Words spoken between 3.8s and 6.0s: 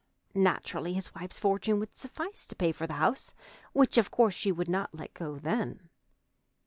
of course she would not let go then.